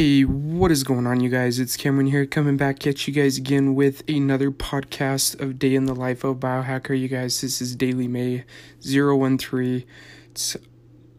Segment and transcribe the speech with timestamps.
[0.00, 1.58] Hey, what is going on, you guys?
[1.58, 5.84] It's Cameron here, coming back at you guys again with another podcast of Day in
[5.84, 6.98] the Life of Biohacker.
[6.98, 8.44] You guys, this is Daily May
[8.82, 9.84] 013.
[10.30, 10.56] It's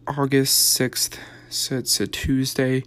[0.07, 2.81] August 6th, so it's a Tuesday.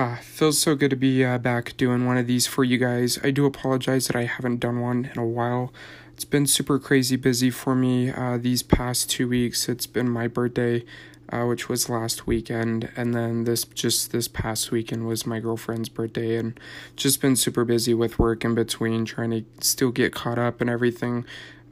[0.00, 3.18] Ah, feels so good to be uh, back doing one of these for you guys.
[3.24, 5.72] I do apologize that I haven't done one in a while.
[6.14, 9.68] It's been super crazy busy for me uh, these past two weeks.
[9.68, 10.84] It's been my birthday
[11.30, 15.88] uh, which was last weekend, and then this just this past weekend was my girlfriend's
[15.88, 16.58] birthday, and
[16.96, 20.70] just been super busy with work in between, trying to still get caught up and
[20.70, 21.24] everything.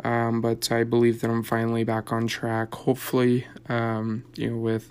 [0.05, 2.75] Um, but I believe that I'm finally back on track.
[2.75, 4.91] Hopefully, um, you know, with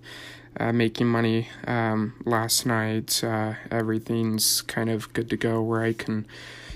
[0.60, 5.94] uh, making money um, last night, uh, everything's kind of good to go where I
[5.94, 6.26] can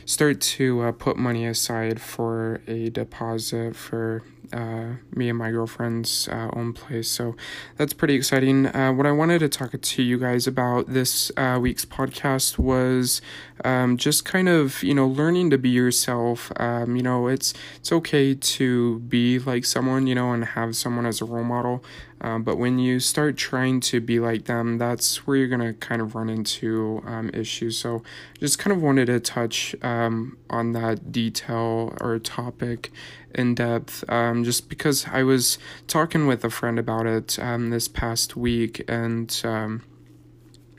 [0.06, 6.28] start to uh, put money aside for a deposit for uh, me and my girlfriend's
[6.30, 7.10] uh, own place.
[7.10, 7.36] So
[7.78, 8.68] that's pretty exciting.
[8.68, 13.22] Uh, what I wanted to talk to you guys about this uh, week's podcast was
[13.64, 16.52] um, just kind of you know learning to be yourself.
[16.58, 21.06] Um, you know, it's it's okay to be like someone you know and have someone
[21.06, 21.84] as a role model.
[22.22, 26.02] Um, but when you start trying to be like them, that's where you're gonna kind
[26.02, 27.78] of run into um, issues.
[27.78, 28.04] So,
[28.40, 32.92] just kind of wanted to touch um, on that detail or topic
[33.36, 37.88] in depth, um, just because I was talking with a friend about it um, this
[37.88, 39.84] past week, and um,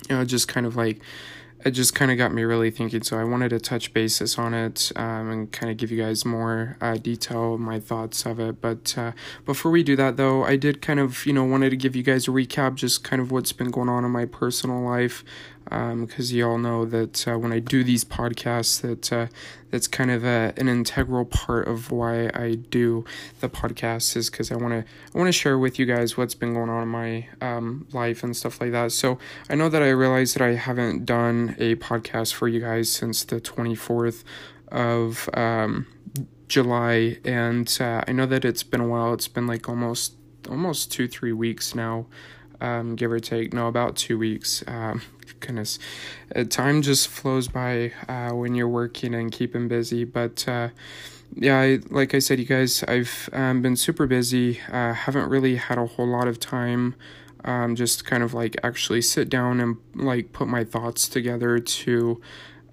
[0.08, 1.00] you know, just kind of like
[1.64, 3.02] it just kind of got me really thinking.
[3.02, 6.24] So I wanted to touch basis on it um, and kind of give you guys
[6.24, 8.60] more uh, detail, my thoughts of it.
[8.60, 9.12] But uh,
[9.44, 12.02] before we do that, though, I did kind of you know wanted to give you
[12.02, 15.24] guys a recap, just kind of what's been going on in my personal life
[15.64, 19.26] because um, you all know that uh, when I do these podcasts, that uh,
[19.70, 23.04] that's kind of a, an integral part of why I do
[23.40, 24.84] the podcast is because I want to
[25.14, 28.24] I want to share with you guys what's been going on in my um, life
[28.24, 28.92] and stuff like that.
[28.92, 29.18] So
[29.48, 33.22] I know that I realized that I haven't done a podcast for you guys since
[33.24, 34.24] the twenty fourth
[34.68, 35.86] of um,
[36.48, 39.14] July, and uh, I know that it's been a while.
[39.14, 40.14] It's been like almost
[40.48, 42.06] almost two three weeks now
[42.60, 43.52] um, give or take.
[43.52, 44.62] No, about two weeks.
[44.66, 45.02] Um,
[45.40, 45.78] goodness,
[46.34, 50.04] uh, time just flows by uh, when you're working and keeping busy.
[50.04, 50.68] But uh,
[51.34, 54.60] yeah, I, like I said, you guys, I've um, been super busy.
[54.70, 56.94] Uh, haven't really had a whole lot of time.
[57.44, 62.20] Um, just kind of like actually sit down and like put my thoughts together to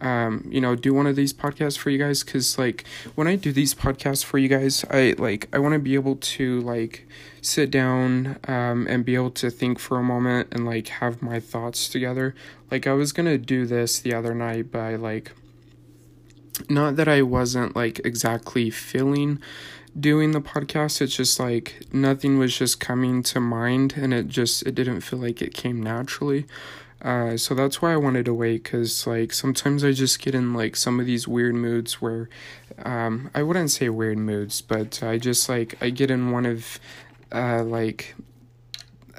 [0.01, 2.85] um, you know, do one of these podcasts for you guys because like
[3.15, 6.15] when I do these podcasts for you guys, I like I want to be able
[6.15, 7.07] to like
[7.41, 11.39] sit down um, and be able to think for a moment and like have my
[11.39, 12.35] thoughts together.
[12.69, 15.31] Like I was gonna do this the other night, but I like
[16.69, 19.39] not that I wasn't like exactly feeling
[19.99, 24.65] doing the podcast it's just like nothing was just coming to mind and it just
[24.65, 26.45] it didn't feel like it came naturally
[27.01, 30.53] uh, so that's why I wanted to wait because, like, sometimes I just get in,
[30.53, 32.29] like, some of these weird moods where,
[32.83, 36.79] um, I wouldn't say weird moods, but I just, like, I get in one of,
[37.31, 38.15] uh, like,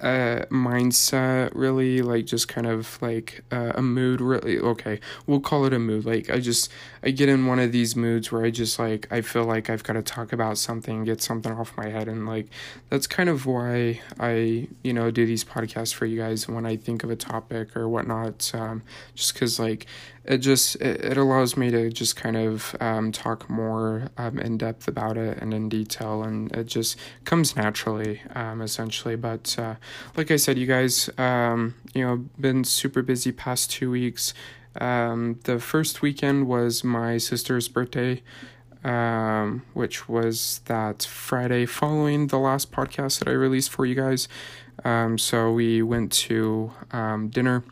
[0.02, 5.64] uh, mindset really like just kind of like uh, a mood really okay we'll call
[5.64, 6.70] it a mood like i just
[7.02, 9.82] i get in one of these moods where i just like i feel like i've
[9.82, 12.46] got to talk about something get something off my head and like
[12.90, 16.76] that's kind of why i you know do these podcasts for you guys when i
[16.76, 18.82] think of a topic or whatnot um,
[19.14, 19.86] just because like
[20.28, 24.86] it just it, allows me to just kind of um, talk more um, in depth
[24.86, 29.16] about it and in detail and it just comes naturally um, essentially.
[29.16, 29.76] But uh,
[30.16, 34.34] like i said you guys um, you know been super busy past two weeks.
[34.78, 38.22] Um, the first weekend was my sister's birthday
[38.84, 44.28] um, which was that friday following the last podcast that i released for you guys
[44.84, 47.64] Um, so we went to um, dinner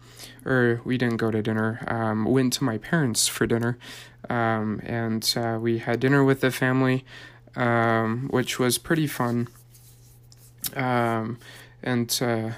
[0.45, 1.79] or we didn't go to dinner.
[1.87, 3.79] Um, went to my parents for dinner,
[4.29, 7.05] um, and uh, we had dinner with the family,
[7.55, 9.47] um, which was pretty fun.
[10.75, 11.39] Um,
[11.83, 12.51] and uh,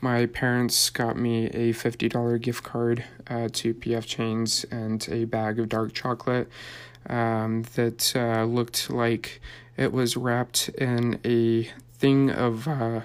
[0.00, 5.24] my parents got me a fifty dollar gift card uh, to PF Chang's and a
[5.24, 6.48] bag of dark chocolate
[7.06, 9.40] um, that uh, looked like
[9.76, 13.02] it was wrapped in a thing of uh,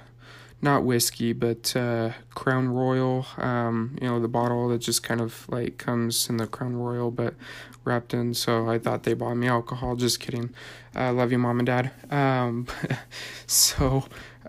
[0.61, 3.25] not whiskey, but uh, Crown Royal.
[3.37, 7.11] Um, you know, the bottle that just kind of like comes in the Crown Royal,
[7.11, 7.35] but
[7.83, 8.33] wrapped in.
[8.33, 9.95] So I thought they bought me alcohol.
[9.95, 10.51] Just kidding.
[10.95, 11.91] I uh, love you, mom and dad.
[12.09, 12.67] Um,
[13.47, 14.05] so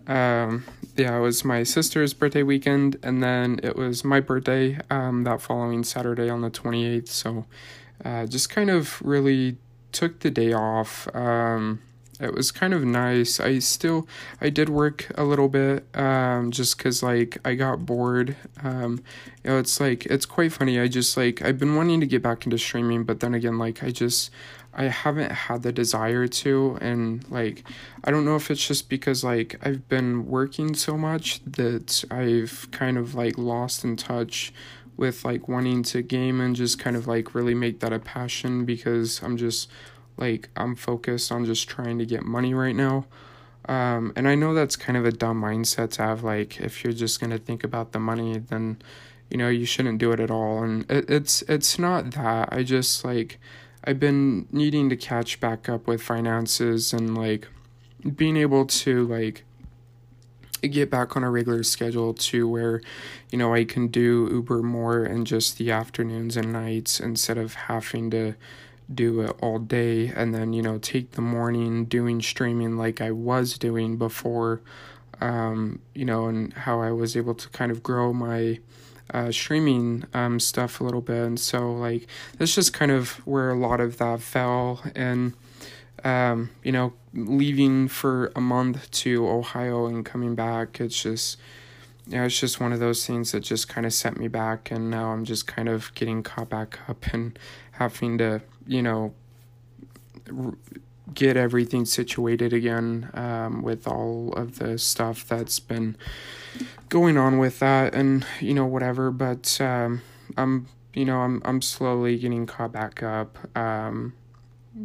[0.07, 0.65] um,
[0.97, 5.41] yeah, it was my sister's birthday weekend, and then it was my birthday um, that
[5.41, 7.09] following Saturday on the 28th.
[7.09, 7.47] So
[8.05, 9.57] uh, just kind of really
[9.93, 11.09] took the day off.
[11.15, 11.81] Um,
[12.21, 13.41] it was kind of nice.
[13.41, 14.07] I still
[14.41, 18.37] I did work a little bit um just cuz like I got bored.
[18.63, 19.03] Um
[19.43, 20.79] you know it's like it's quite funny.
[20.79, 23.83] I just like I've been wanting to get back into streaming, but then again like
[23.83, 24.31] I just
[24.73, 27.65] I haven't had the desire to and like
[28.05, 32.69] I don't know if it's just because like I've been working so much that I've
[32.71, 34.53] kind of like lost in touch
[34.97, 38.65] with like wanting to game and just kind of like really make that a passion
[38.65, 39.71] because I'm just
[40.17, 43.07] like I'm focused on just trying to get money right now.
[43.67, 46.23] Um, and I know that's kind of a dumb mindset to have.
[46.23, 48.81] Like, if you're just gonna think about the money, then
[49.31, 50.63] you know you shouldn't do it at all.
[50.63, 52.51] And it, it's it's not that.
[52.53, 53.39] I just like
[53.85, 57.49] I've been needing to catch back up with finances and like
[58.17, 59.45] being able to like
[60.67, 62.81] get back on a regular schedule to where
[63.31, 67.55] you know I can do Uber more in just the afternoons and nights instead of
[67.55, 68.35] having to
[68.93, 73.11] do it all day and then you know take the morning doing streaming like I
[73.11, 74.61] was doing before
[75.21, 78.59] um you know and how I was able to kind of grow my
[79.13, 81.23] uh streaming um stuff a little bit.
[81.23, 82.07] And so like
[82.39, 84.83] that's just kind of where a lot of that fell.
[84.95, 85.35] And
[86.03, 91.37] um you know leaving for a month to Ohio and coming back it's just
[92.07, 94.91] yeah, it's just one of those things that just kind of set me back, and
[94.91, 97.39] now I'm just kind of getting caught back up and
[97.73, 99.15] having to, you know,
[100.37, 100.55] r-
[101.13, 105.97] get everything situated again um, with all of the stuff that's been
[106.89, 109.11] going on with that, and you know, whatever.
[109.11, 110.03] But um,
[110.37, 113.39] I'm, you know, I'm I'm slowly getting caught back up.
[113.57, 114.13] Um,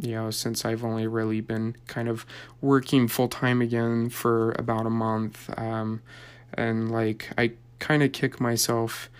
[0.00, 2.24] you know, since I've only really been kind of
[2.60, 5.50] working full time again for about a month.
[5.58, 6.02] Um,
[6.54, 9.10] and like I kind of kick myself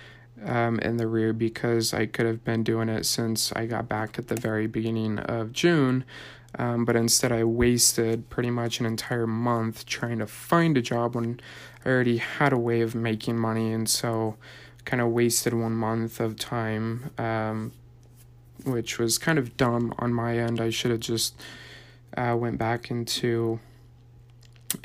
[0.44, 4.18] um, in the rear because I could have been doing it since I got back
[4.18, 6.04] at the very beginning of June.
[6.58, 11.14] Um, but instead, I wasted pretty much an entire month trying to find a job
[11.14, 11.40] when
[11.84, 14.36] I already had a way of making money, and so
[14.84, 17.72] kind of wasted one month of time, um,
[18.64, 20.60] which was kind of dumb on my end.
[20.60, 21.34] I should have just
[22.16, 23.60] uh, went back into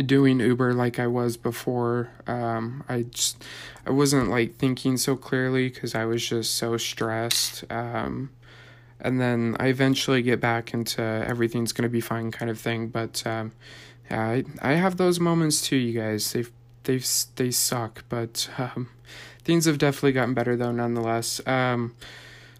[0.03, 2.09] doing Uber like I was before.
[2.27, 3.43] Um, I just
[3.85, 7.63] I wasn't like thinking so clearly because I was just so stressed.
[7.69, 8.31] Um,
[8.99, 12.87] and then I eventually get back into everything's gonna be fine kind of thing.
[12.87, 13.51] But um,
[14.09, 16.31] I I have those moments too, you guys.
[16.33, 16.51] They've
[16.83, 18.89] they've they suck, but um,
[19.43, 21.41] things have definitely gotten better though, nonetheless.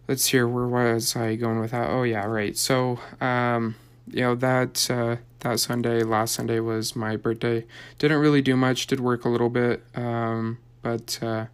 [0.07, 1.90] Let's hear where was I going with that?
[1.90, 2.56] Oh yeah, right.
[2.57, 3.75] So um,
[4.07, 4.90] you know that.
[4.90, 6.04] Uh, that Sunday.
[6.04, 7.66] Last Sunday was my birthday.
[8.00, 11.46] Didn't really do much, did work a little bit, um, but uh,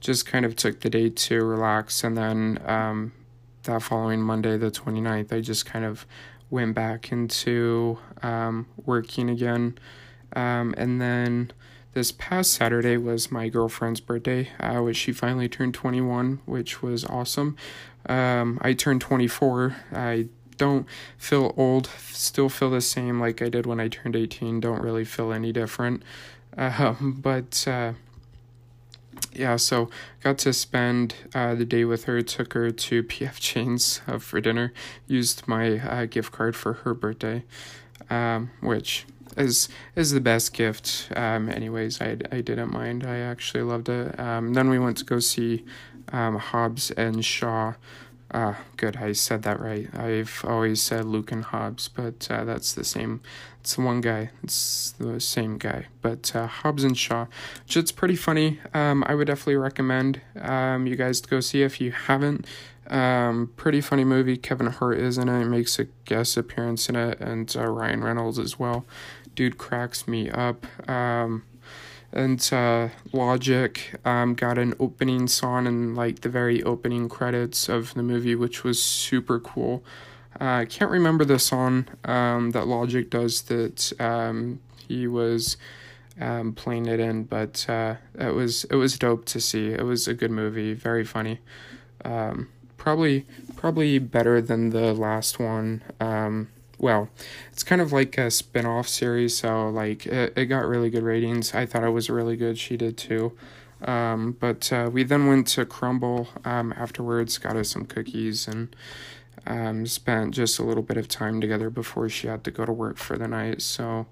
[0.00, 2.04] just kind of took the day to relax.
[2.04, 3.12] And then um,
[3.64, 6.06] that following Monday, the 29th, I just kind of
[6.50, 9.78] went back into um, working again.
[10.36, 11.52] Um, and then
[11.94, 17.04] this past Saturday was my girlfriend's birthday, uh, which she finally turned 21, which was
[17.04, 17.56] awesome.
[18.06, 19.76] Um, I turned 24.
[19.92, 20.86] I don't
[21.18, 25.04] feel old, still feel the same like I did when I turned 18, don't really
[25.04, 26.02] feel any different.
[26.56, 27.92] Um, but uh,
[29.32, 29.90] yeah, so
[30.22, 34.40] got to spend uh, the day with her, took her to PF Chang's uh, for
[34.40, 34.72] dinner,
[35.06, 37.44] used my uh, gift card for her birthday,
[38.08, 41.08] um, which is is the best gift.
[41.16, 43.04] Um, anyways, I, I didn't mind.
[43.06, 44.18] I actually loved it.
[44.18, 45.64] Um, then we went to go see
[46.12, 47.74] um, Hobbs and Shaw.
[48.34, 48.96] Ah, good.
[48.96, 49.94] I said that right.
[49.94, 53.20] I've always said Luke and Hobbs, but uh, that's the same.
[53.60, 54.30] It's the one guy.
[54.42, 55.86] It's the same guy.
[56.00, 57.26] But uh, Hobbs and Shaw,
[57.64, 58.58] which it's pretty funny.
[58.72, 62.46] Um, I would definitely recommend um, you guys to go see if you haven't.
[62.88, 64.36] Um, pretty funny movie.
[64.36, 65.44] Kevin Hart is in it.
[65.44, 68.86] Makes a guest appearance in it, and uh, Ryan Reynolds as well.
[69.34, 70.66] Dude cracks me up.
[70.88, 71.44] Um,
[72.12, 77.94] and uh, Logic um, got an opening song in like the very opening credits of
[77.94, 79.82] the movie, which was super cool.
[80.40, 85.56] Uh, I can't remember the song um, that Logic does that um, he was
[86.20, 89.68] um, playing it in, but uh, it was it was dope to see.
[89.68, 91.40] It was a good movie, very funny.
[92.04, 96.48] Um, probably probably better than the last one, um,
[96.82, 97.08] well,
[97.52, 101.04] it's kind of like a spin off series, so like it, it got really good
[101.04, 101.54] ratings.
[101.54, 102.58] I thought it was really good.
[102.58, 103.32] She did too.
[103.84, 108.74] Um, but uh, we then went to Crumbl um, afterwards, got us some cookies, and
[109.46, 112.72] um, spent just a little bit of time together before she had to go to
[112.72, 113.62] work for the night.
[113.62, 114.06] So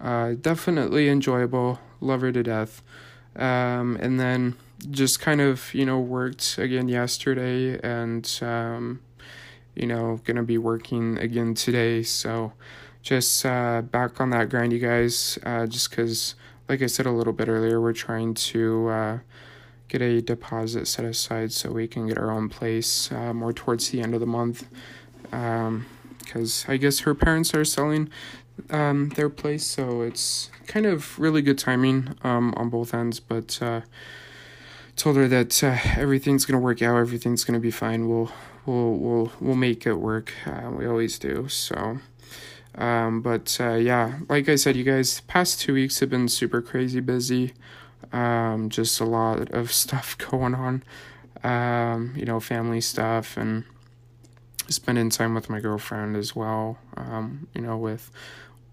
[0.00, 1.78] uh, definitely enjoyable.
[2.00, 2.82] Love her to death.
[3.36, 4.56] Um, and then
[4.90, 9.00] just kind of, you know, worked again yesterday and, um,
[9.80, 12.02] you know, gonna be working again today.
[12.02, 12.52] So
[13.00, 16.34] just uh, back on that grind, you guys, uh, just because,
[16.68, 19.18] like I said a little bit earlier, we're trying to uh,
[19.88, 23.88] get a deposit set aside so we can get our own place uh, more towards
[23.88, 24.68] the end of the month.
[25.22, 28.10] Because um, I guess her parents are selling
[28.68, 33.18] um, their place, so it's kind of really good timing um, on both ends.
[33.18, 33.80] But uh,
[34.94, 38.10] told her that uh, everything's gonna work out, everything's gonna be fine.
[38.10, 38.30] We'll
[38.70, 40.32] we'll we'll we'll make it work.
[40.46, 41.48] Uh, we always do.
[41.48, 41.98] So.
[42.76, 46.62] Um, but uh, yeah, like I said, you guys, past two weeks have been super
[46.62, 47.52] crazy busy.
[48.12, 50.84] Um, just a lot of stuff going on.
[51.42, 53.64] Um, you know, family stuff and
[54.68, 56.78] spending time with my girlfriend as well.
[56.96, 58.10] Um, you know, with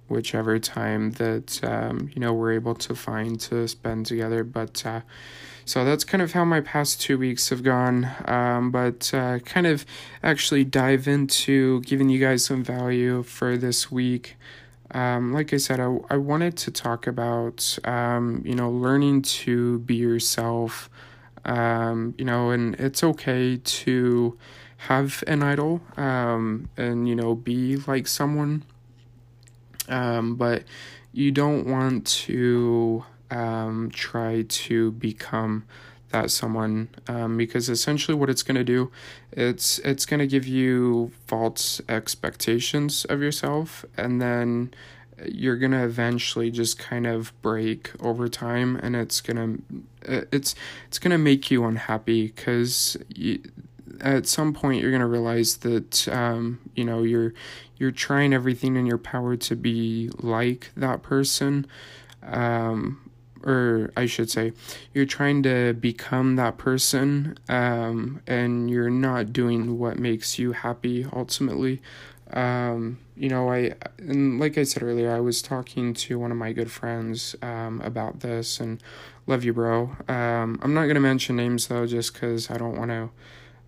[0.07, 4.43] whichever time that um, you know we're able to find to spend together.
[4.43, 5.01] But uh,
[5.65, 8.09] so that's kind of how my past two weeks have gone.
[8.25, 9.85] Um, but uh, kind of
[10.23, 14.35] actually dive into giving you guys some value for this week.
[14.91, 19.79] Um, like I said, I, I wanted to talk about um, you know learning to
[19.79, 20.89] be yourself.
[21.45, 24.37] Um, you know, and it's okay to
[24.77, 28.63] have an idol um, and you know be like someone
[29.87, 30.63] um, but
[31.13, 35.65] you don't want to um, try to become
[36.09, 38.89] that someone um, because essentially what it's going to do
[39.31, 44.73] it's it's going to give you false expectations of yourself and then
[45.25, 49.63] you're going to eventually just kind of break over time and it's going
[50.05, 50.55] to it's
[50.87, 52.95] it's going to make you unhappy cuz
[54.01, 57.33] at some point you're going to realize that um, you know you're
[57.77, 61.65] you're trying everything in your power to be like that person
[62.23, 63.07] um,
[63.43, 64.53] or I should say
[64.93, 71.05] you're trying to become that person um, and you're not doing what makes you happy
[71.13, 71.81] ultimately.
[72.33, 76.37] Um, you know I and like I said earlier I was talking to one of
[76.37, 78.83] my good friends um, about this and
[79.27, 79.95] love you bro.
[80.09, 83.09] Um, I'm not to mention names though just cuz I don't want to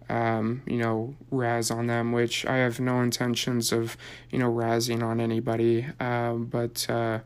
[0.10, 3.96] um, you know, razz on them, which I have no intentions of,
[4.32, 5.86] you know, razzing on anybody.
[6.00, 7.20] Um, but, uh,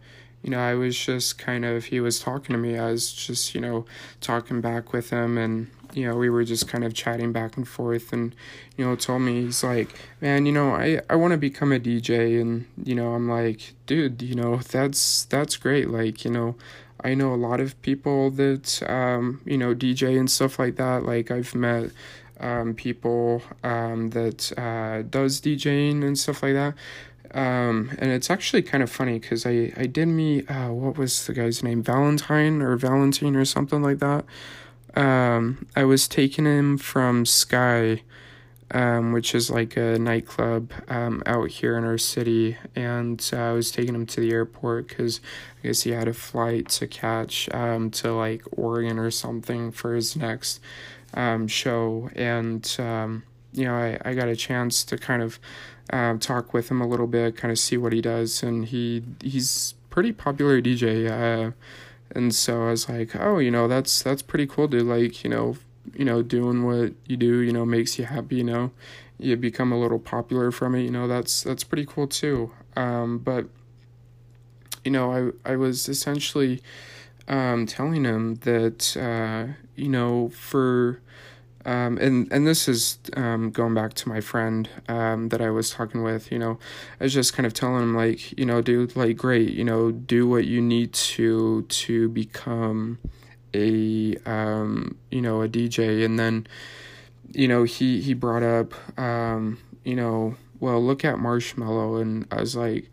[0.44, 2.78] you know, I was just kind of, he was talking to me.
[2.78, 3.86] I was just, you know,
[4.20, 7.68] talking back with him and, you know, we were just kind of chatting back and
[7.68, 8.36] forth and,
[8.75, 11.80] you know, told me, he's like, man, you know, I, I want to become a
[11.80, 12.42] DJ.
[12.42, 15.90] And, you know, I'm like, dude, you know, that's, that's great.
[15.90, 16.56] Like, you know,
[17.04, 21.04] I know a lot of people that, um, you know, DJ and stuff like that.
[21.04, 21.92] Like I've met,
[22.44, 26.76] um, people um, that uh, does DJing and stuff like that.
[27.34, 31.26] Um, and it's actually kind of funny because I, I did meet, uh, what was
[31.26, 31.82] the guy's name?
[31.82, 34.26] Valentine or Valentine or something like that.
[34.96, 38.04] Um, I was taking him from Sky,
[38.74, 42.58] um, which is like a nightclub um, out here in our city.
[42.75, 45.22] And uh, I was taking him to the airport because
[45.63, 49.94] I guess he had a flight to catch um, to like Oregon or something for
[49.96, 50.60] his next
[51.13, 55.39] um, show, and um, you know, I, I got a chance to kind of
[55.92, 59.03] uh, talk with him a little bit, kind of see what he does, and he
[59.22, 61.10] he's pretty popular DJ.
[61.10, 61.51] Uh,
[62.15, 64.84] and so I was like, oh, you know, that's that's pretty cool, dude.
[64.84, 65.58] Like, you know,
[65.96, 68.38] you know, doing what you do, you know, makes you happy.
[68.38, 68.72] You know,
[69.18, 70.84] you become a little popular from it.
[70.84, 72.52] You know, that's that's pretty cool too.
[72.75, 73.46] Um, but
[74.84, 76.62] you know, I I was essentially
[77.28, 81.02] um, telling him that uh, you know for
[81.66, 85.70] um, and and this is um, going back to my friend um, that I was
[85.70, 86.32] talking with.
[86.32, 86.60] You know,
[87.00, 89.92] I was just kind of telling him like, you know, dude, like, great, you know,
[89.92, 93.00] do what you need to to become
[93.53, 96.48] a um, you know a DJ, and then
[97.31, 102.41] you know he he brought up um, you know, well, look at Marshmello, and I
[102.41, 102.89] was like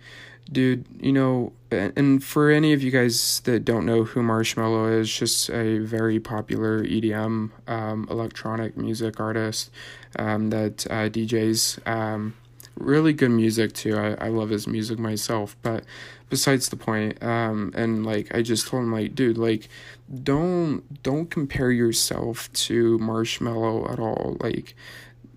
[0.53, 5.13] dude, you know, and for any of you guys that don't know who Marshmello is,
[5.13, 9.71] just a very popular EDM um, electronic music artist
[10.19, 11.87] um, that uh, DJs.
[11.87, 12.35] Um,
[12.77, 13.97] really good music too.
[13.97, 15.85] I, I love his music myself, but
[16.31, 19.69] besides the point, um, and like I just told him like, dude, like
[20.23, 24.39] don't don't compare yourself to Marshmello at all.
[24.41, 24.75] Like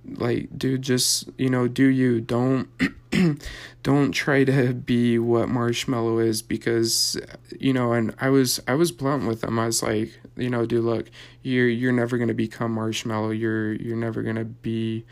[0.06, 2.22] like dude just you know do you.
[2.22, 2.70] Don't
[3.84, 7.20] don't try to be what marshmello is because
[7.60, 9.60] you know and i was i was blunt with him.
[9.60, 11.10] I was like you know dude look
[11.42, 13.38] you're you're never to become marshmello.
[13.38, 15.06] You're you're never to be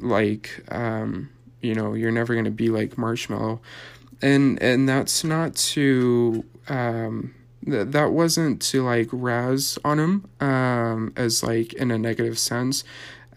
[0.00, 1.30] like um
[1.60, 3.60] you know you're never going to be like marshmello
[4.22, 11.12] and and that's not to um th- that wasn't to like razz on him um
[11.16, 12.84] as like in a negative sense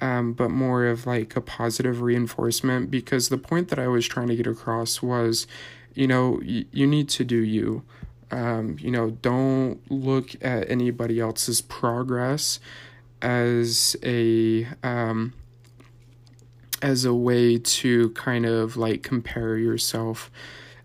[0.01, 4.27] um, but more of like a positive reinforcement because the point that I was trying
[4.27, 5.47] to get across was,
[5.93, 7.83] you know, y- you need to do you.
[8.29, 12.59] Um, you know, don't look at anybody else's progress
[13.21, 15.33] as a um,
[16.81, 20.29] as a way to kind of like compare yourself.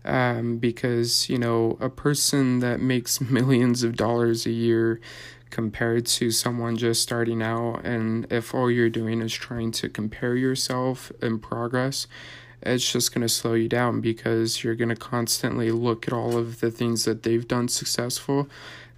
[0.05, 4.99] Um, because you know a person that makes millions of dollars a year
[5.49, 7.85] compared to someone just starting out.
[7.85, 12.07] And if all you're doing is trying to compare yourself in progress,
[12.63, 16.37] it's just going to slow you down because you're going to constantly look at all
[16.37, 18.49] of the things that they've done successful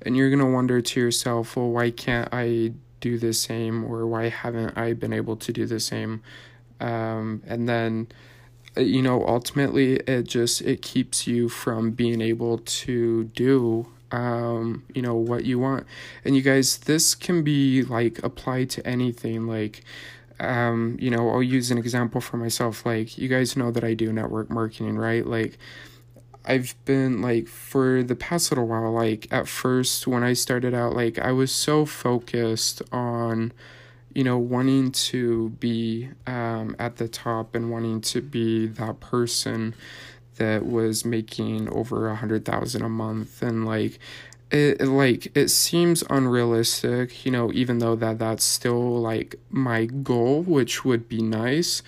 [0.02, 4.06] and you're going to wonder to yourself, well, why can't I do the same or
[4.06, 6.22] why haven't I been able to do the same?
[6.80, 8.08] Um, and then
[8.77, 15.01] you know ultimately it just it keeps you from being able to do um, you
[15.01, 15.86] know, what you want.
[16.24, 19.48] And you guys, this can be like applied to anything.
[19.48, 19.84] Like,
[20.39, 22.86] um, you know, I'll use an example for myself.
[22.86, 25.25] Like, you guys know that I do network marketing, right?
[25.25, 25.58] Like,
[26.46, 30.94] I've been like for the past little while, like at first when I started out,
[30.94, 33.51] like I was so focused on,
[34.15, 39.75] you know, wanting to be um, at the top and wanting to be that person
[40.38, 43.41] that was making over a hundred thousand a month.
[43.41, 44.00] And like
[44.51, 50.41] it like it seems unrealistic you know even though that that's still like my goal
[50.41, 51.84] which would be nice.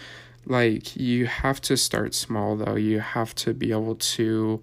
[0.46, 2.76] Like you have to start small though.
[2.76, 4.62] You have to be able to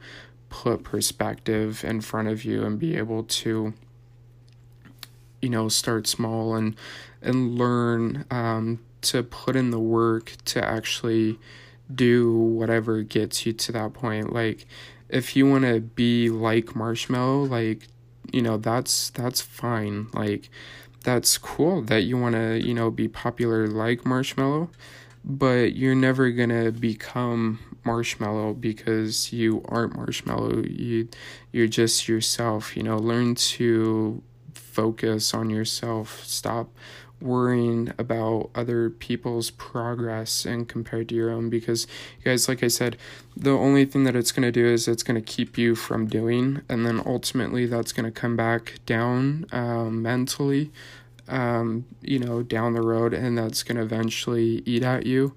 [0.48, 3.74] put perspective in front of you and be able to
[5.42, 6.74] you know start small and
[7.24, 11.38] and learn um, to put in the work to actually
[11.92, 14.32] do whatever gets you to that point.
[14.32, 14.66] Like
[15.08, 17.88] if you want to be like Marshmello, like
[18.32, 20.08] you know that's that's fine.
[20.12, 20.48] Like
[21.02, 24.70] that's cool that you want to you know be popular like Marshmello,
[25.24, 30.66] but you're never going to become Marshmello because you aren't Marshmello.
[30.78, 31.08] you
[31.52, 32.96] you're just yourself you know.
[32.96, 34.22] Learn to
[34.54, 36.24] focus on yourself.
[36.24, 36.70] Stop
[37.24, 41.86] worrying about other people's progress and compared to your own because
[42.22, 42.96] guys like i said
[43.36, 46.06] the only thing that it's going to do is it's going to keep you from
[46.06, 50.70] doing and then ultimately that's going to come back down um, mentally
[51.28, 55.34] um, you know down the road and that's going to eventually eat at you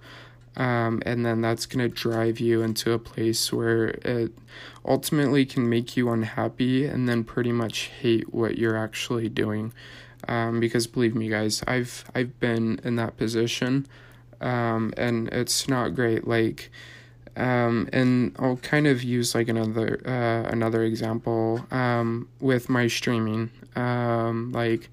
[0.58, 4.32] um, and then that's going to drive you into a place where it
[4.84, 9.72] ultimately can make you unhappy and then pretty much hate what you're actually doing
[10.28, 13.88] um, because believe me, guys, I've I've been in that position,
[14.42, 16.28] um, and it's not great.
[16.28, 16.70] Like,
[17.36, 23.52] um, and I'll kind of use like another uh, another example um, with my streaming.
[23.76, 24.90] Um, like,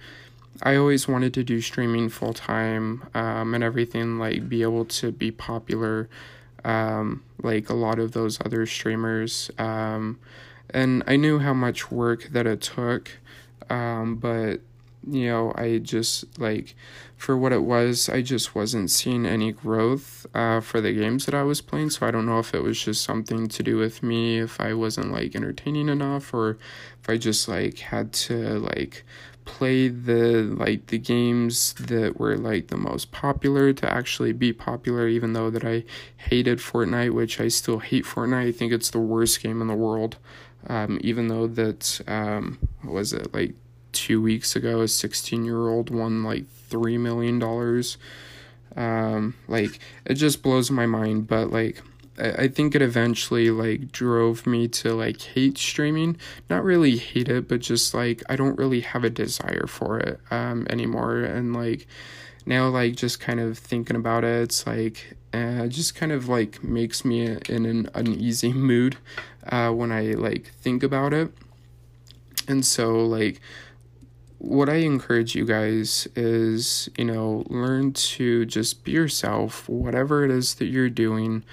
[0.62, 4.18] I always wanted to do streaming full time um, and everything.
[4.18, 6.08] Like, be able to be popular,
[6.64, 9.50] um, like a lot of those other streamers.
[9.58, 10.18] Um,
[10.70, 13.10] and I knew how much work that it took,
[13.70, 14.60] um, but
[15.08, 16.74] you know, I just like
[17.16, 21.34] for what it was, I just wasn't seeing any growth uh, for the games that
[21.34, 21.90] I was playing.
[21.90, 24.74] So I don't know if it was just something to do with me, if I
[24.74, 26.58] wasn't like entertaining enough, or
[27.02, 29.04] if I just like had to like
[29.44, 35.06] play the like the games that were like the most popular to actually be popular
[35.06, 35.84] even though that I
[36.16, 39.74] hated Fortnite which I still hate Fortnite I think it's the worst game in the
[39.74, 40.16] world
[40.66, 43.54] um, even though that um, was it like
[43.94, 47.42] two weeks ago, a 16 year old won like $3 million.
[48.76, 51.80] Um, like, it just blows my mind, but like,
[52.18, 56.16] I, I think it eventually like drove me to like hate streaming.
[56.50, 60.20] Not really hate it, but just like I don't really have a desire for it
[60.30, 61.20] um anymore.
[61.20, 61.86] And like
[62.46, 66.62] now, like just kind of thinking about it, it's like uh, just kind of like
[66.62, 68.96] makes me in an uneasy mood
[69.48, 71.32] uh, when I like think about it.
[72.46, 73.40] And so like
[74.44, 80.30] what I encourage you guys is, you know, learn to just be yourself, whatever it
[80.30, 81.44] is that you're doing.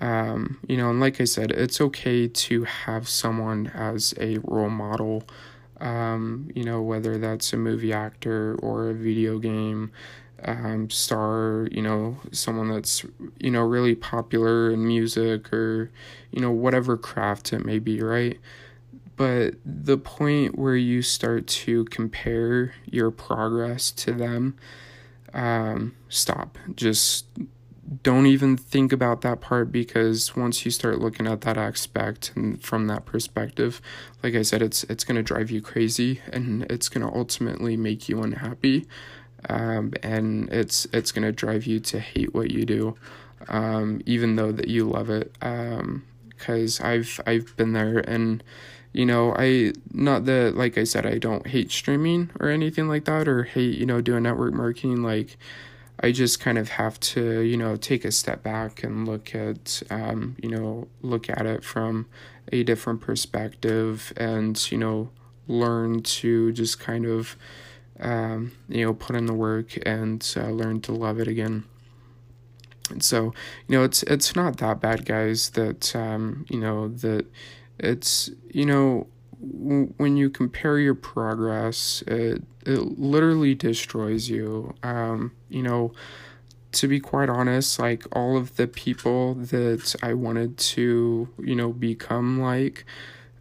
[0.00, 4.70] Um, you know, and like I said, it's okay to have someone as a role
[4.70, 5.24] model,
[5.80, 9.90] um, you know, whether that's a movie actor or a video game,
[10.44, 13.04] um, star, you know, someone that's,
[13.38, 15.90] you know, really popular in music or,
[16.30, 18.38] you know, whatever craft it may be, right?
[19.20, 24.56] But the point where you start to compare your progress to them,
[25.34, 26.56] um, stop.
[26.74, 27.26] Just
[28.02, 32.62] don't even think about that part because once you start looking at that aspect and
[32.62, 33.82] from that perspective,
[34.22, 38.22] like I said, it's it's gonna drive you crazy and it's gonna ultimately make you
[38.22, 38.86] unhappy
[39.50, 42.94] um, and it's it's gonna drive you to hate what you do,
[43.48, 45.30] um, even though that you love it.
[45.34, 48.42] Because um, I've I've been there, and
[48.92, 53.04] you know I not that like I said I don't hate streaming or anything like
[53.04, 55.02] that, or hate you know doing network marketing.
[55.02, 55.36] Like
[56.00, 59.82] I just kind of have to you know take a step back and look at
[59.90, 62.06] um, you know look at it from
[62.52, 65.10] a different perspective, and you know
[65.46, 67.36] learn to just kind of
[68.00, 71.64] um, you know, put in the work and uh, learn to love it again.
[72.88, 73.32] And so,
[73.68, 75.50] you know, it's it's not that bad, guys.
[75.50, 77.26] That um, you know that
[77.80, 79.06] it's you know
[79.40, 84.74] w- when you compare your progress, it it literally destroys you.
[84.82, 85.92] Um, you know,
[86.72, 91.72] to be quite honest, like all of the people that I wanted to, you know,
[91.72, 92.84] become like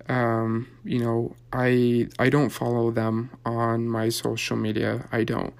[0.09, 5.07] um, you know, I I don't follow them on my social media.
[5.11, 5.53] I don't.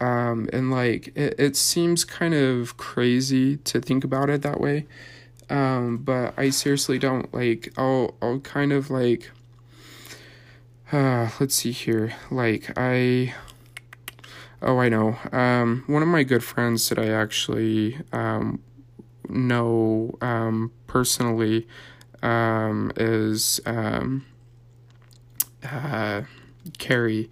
[0.00, 4.86] Um, and like it, it seems kind of crazy to think about it that way.
[5.48, 9.30] Um, but I seriously don't like I'll I'll kind of like
[10.92, 12.14] uh let's see here.
[12.30, 13.34] Like I
[14.60, 15.16] oh I know.
[15.32, 18.60] Um one of my good friends that I actually um
[19.28, 21.66] know um personally
[22.22, 24.24] um, is um,
[25.62, 26.22] uh,
[26.78, 27.30] Carrie.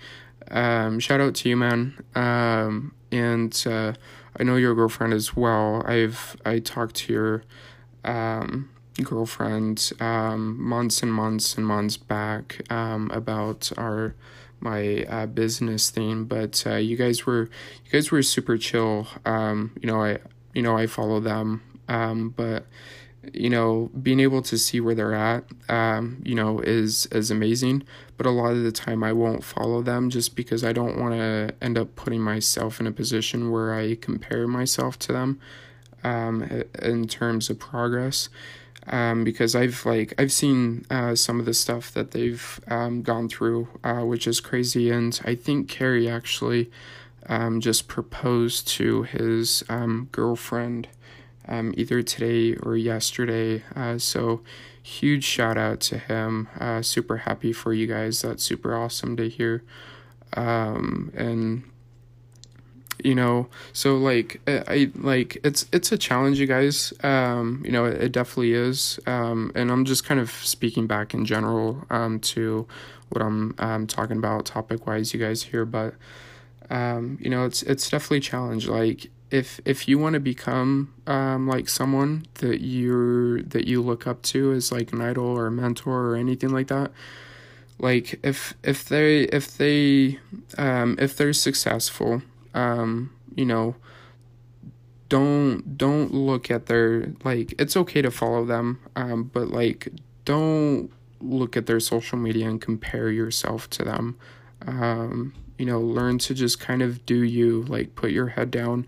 [0.50, 1.94] Um, shout out to you, man.
[2.14, 3.94] Um, and uh,
[4.38, 5.82] I know your girlfriend as well.
[5.86, 7.44] I've I talked to your
[8.04, 8.70] um,
[9.02, 14.14] girlfriend um, months and months and months back um, about our
[14.60, 17.50] my uh, business thing, but uh, you guys were
[17.84, 19.06] you guys were super chill.
[19.24, 20.18] Um, you know I
[20.54, 22.66] you know I follow them, um, but
[23.32, 27.84] you know, being able to see where they're at, um, you know, is is amazing.
[28.16, 31.14] But a lot of the time, I won't follow them just because I don't want
[31.14, 35.40] to end up putting myself in a position where I compare myself to them,
[36.04, 38.28] um, in terms of progress.
[38.86, 43.30] Um, because I've like I've seen uh, some of the stuff that they've um, gone
[43.30, 44.90] through, uh, which is crazy.
[44.90, 46.70] And I think Carrie actually
[47.26, 50.88] um, just proposed to his um, girlfriend
[51.48, 53.62] um, either today or yesterday.
[53.74, 54.42] Uh, so,
[54.82, 56.48] huge shout out to him.
[56.58, 58.22] Uh, super happy for you guys.
[58.22, 59.62] That's super awesome to hear.
[60.34, 61.64] Um, and
[63.02, 66.92] you know, so like I, like it's it's a challenge, you guys.
[67.02, 68.98] Um, you know, it, it definitely is.
[69.06, 72.66] Um, and I'm just kind of speaking back in general um, to
[73.10, 75.94] what I'm um, talking about topic wise, you guys here, but.
[76.70, 78.66] Um, you know, it's it's definitely a challenge.
[78.68, 84.06] Like if if you want to become um, like someone that you're that you look
[84.06, 86.90] up to as like an idol or a mentor or anything like that
[87.78, 90.18] like if if they if they
[90.58, 92.22] um, if they're successful
[92.54, 93.74] um, you know
[95.08, 99.88] don't don't look at their like it's okay to follow them um, but like
[100.24, 100.90] don't
[101.20, 104.16] look at their social media and compare yourself to them
[104.66, 108.86] um, you know learn to just kind of do you like put your head down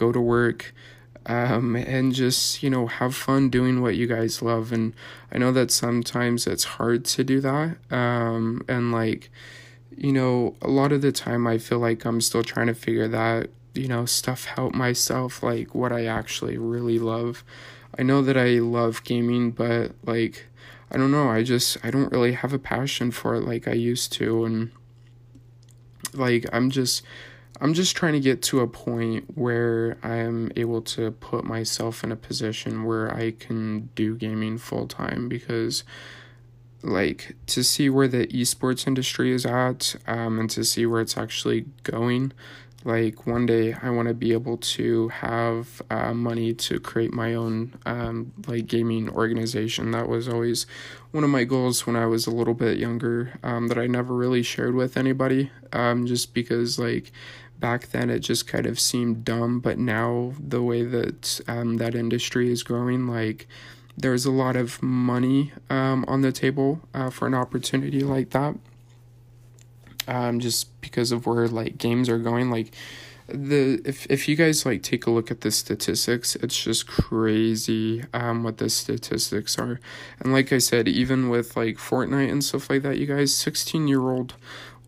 [0.00, 0.74] go to work,
[1.26, 4.72] um, and just, you know, have fun doing what you guys love.
[4.72, 4.94] And
[5.30, 7.76] I know that sometimes it's hard to do that.
[7.90, 9.30] Um, and like,
[10.00, 13.06] you know, a lot of the time I feel like I'm still trying to figure
[13.08, 17.44] that, you know, stuff out myself, like what I actually really love.
[17.98, 20.46] I know that I love gaming, but like,
[20.90, 23.74] I don't know, I just, I don't really have a passion for it like I
[23.74, 24.46] used to.
[24.46, 24.70] And
[26.14, 27.02] like, I'm just,
[27.60, 32.02] I'm just trying to get to a point where I am able to put myself
[32.02, 35.84] in a position where I can do gaming full time because
[36.82, 41.16] like to see where the esports industry is at um, and to see where it's
[41.16, 42.32] actually going.
[42.82, 47.34] Like one day i want to be able to have uh, money to create my
[47.34, 49.90] own um, like gaming organization.
[49.90, 50.64] That was always
[51.10, 54.14] one of my goals when i was a little bit younger um, that i never
[54.14, 57.12] really shared with anybody um, just because like
[57.60, 61.94] back then it just kind of seemed dumb, but now the way that um, that
[61.94, 63.46] industry is growing, like
[64.00, 68.56] there's a lot of money um, on the table uh, for an opportunity like that.
[70.08, 72.72] Um, just because of where like games are going, like
[73.28, 78.04] the if if you guys like take a look at the statistics, it's just crazy
[78.12, 79.78] um what the statistics are.
[80.18, 83.86] And like I said, even with like Fortnite and stuff like that, you guys, 16
[83.86, 84.34] year old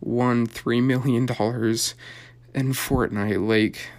[0.01, 1.95] won three million dollars
[2.53, 3.47] in Fortnite.
[3.47, 3.89] Like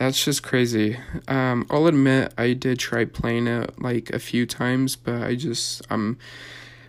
[0.00, 0.96] that's just crazy.
[1.28, 5.82] Um, I'll admit I did try playing it like a few times, but I just
[5.90, 6.16] I'm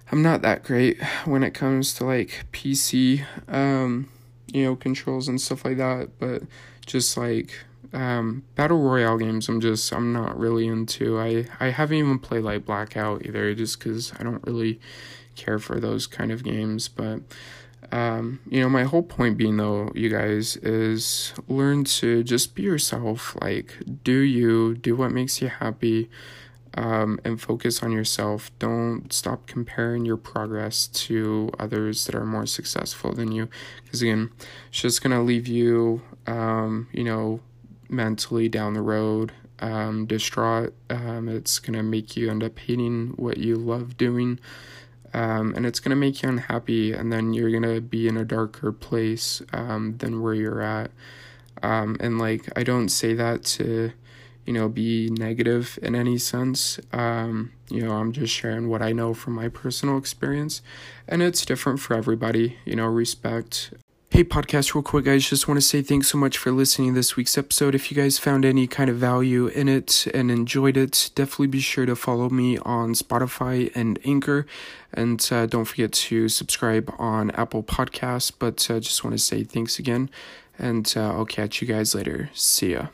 [0.09, 3.25] I'm not that great when it comes to like PC.
[3.49, 4.09] Um,
[4.47, 6.11] you know, controls and stuff like that.
[6.19, 6.43] But
[6.85, 7.53] just like
[7.91, 11.19] um, battle royale games, I'm just I'm not really into.
[11.19, 14.79] I I haven't even played like Blackout either, just because I don't really
[15.35, 16.87] care for those kind of games.
[16.87, 17.23] But
[17.91, 22.63] um, you know, my whole point being though, you guys, is learn to just be
[22.63, 23.35] yourself.
[23.41, 26.09] Like, do you do what makes you happy?
[26.75, 28.51] um, and focus on yourself.
[28.59, 33.49] Don't stop comparing your progress to others that are more successful than you,
[33.83, 34.31] because again,
[34.69, 37.41] it's just gonna leave you, um, you know,
[37.89, 40.73] mentally down the road, um, distraught.
[40.89, 44.39] Um, it's gonna make you end up hating what you love doing.
[45.13, 48.71] Um, and it's gonna make you unhappy, and then you're gonna be in a darker
[48.71, 50.91] place um, than where you're at.
[51.63, 53.91] Um, and like, I don't say that to
[54.45, 56.79] you know, be negative in any sense.
[56.91, 60.61] Um, you know, I'm just sharing what I know from my personal experience,
[61.07, 62.57] and it's different for everybody.
[62.65, 63.73] You know, respect.
[64.21, 65.27] Hey, podcast, real quick, guys.
[65.27, 67.73] Just want to say thanks so much for listening to this week's episode.
[67.73, 71.59] If you guys found any kind of value in it and enjoyed it, definitely be
[71.59, 74.45] sure to follow me on Spotify and Anchor.
[74.93, 78.31] And uh, don't forget to subscribe on Apple Podcasts.
[78.37, 80.07] But uh, just want to say thanks again.
[80.59, 82.29] And uh, I'll catch you guys later.
[82.35, 82.89] See ya.